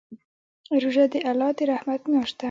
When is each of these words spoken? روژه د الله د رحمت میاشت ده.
روژه 0.81 1.05
د 1.11 1.15
الله 1.29 1.49
د 1.57 1.59
رحمت 1.71 2.01
میاشت 2.11 2.33
ده. 2.37 2.39